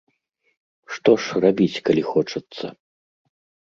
Што 0.95 1.11
ж 1.27 1.43
рабіць, 1.45 1.81
калі 1.91 2.03
хочацца? 2.11 2.77